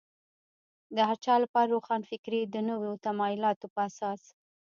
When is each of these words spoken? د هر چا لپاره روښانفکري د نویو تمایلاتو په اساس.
د 0.95 0.97
هر 1.09 1.17
چا 1.25 1.35
لپاره 1.43 1.71
روښانفکري 1.75 2.41
د 2.45 2.55
نویو 2.69 2.93
تمایلاتو 3.05 3.65
په 3.73 3.79
اساس. 3.89 4.21